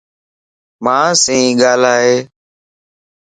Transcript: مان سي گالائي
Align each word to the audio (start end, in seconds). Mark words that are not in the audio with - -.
مان 0.83 1.09
سي 1.23 1.37
گالائي 1.59 2.11